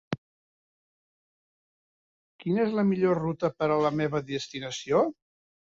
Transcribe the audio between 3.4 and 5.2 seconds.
per a la meva destinació?